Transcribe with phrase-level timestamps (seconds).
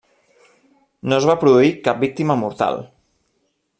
[1.11, 2.83] No es va produir cap víctima mortal.